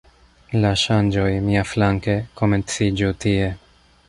[0.63, 3.53] La ŝanĝoj, miaflanke, komenciĝu tie.